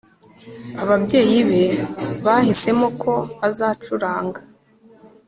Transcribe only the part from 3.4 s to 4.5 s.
azacuranga